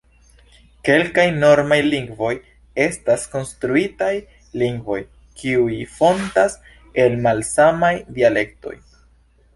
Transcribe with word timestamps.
Kelkaj 0.87 1.25
normaj 1.43 1.77
lingvoj 1.87 2.31
estas 2.87 3.27
konstruitaj 3.35 4.09
lingvoj, 4.63 4.99
kiuj 5.43 5.79
fontas 5.99 6.59
el 7.05 7.21
malsamaj 7.29 7.93
dialektoj. 8.19 8.79